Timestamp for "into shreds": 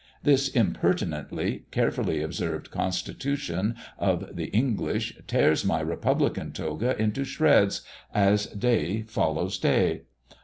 6.99-7.81